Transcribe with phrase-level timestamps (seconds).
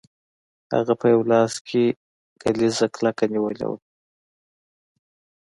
[0.75, 1.83] هغه په یو لاس کې
[2.41, 3.77] کلیزه کلکه نیولې وه